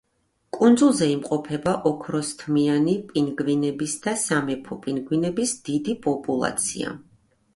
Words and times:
კუნძულებზე 0.55 1.07
იმყოფება 1.15 1.73
ოქროსთმიანი 1.89 2.95
პინგვინების 3.11 3.93
და 4.07 4.13
სამეფო 4.23 4.77
პინგვინების 4.87 5.53
დიდი 5.69 5.95
პოპულაცია. 6.07 6.97